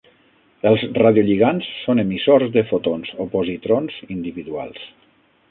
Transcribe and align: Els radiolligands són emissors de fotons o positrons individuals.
Els 0.69 0.85
radiolligands 1.03 1.67
són 1.81 2.01
emissors 2.05 2.49
de 2.57 2.65
fotons 2.71 3.13
o 3.27 3.29
positrons 3.37 4.01
individuals. 4.19 4.91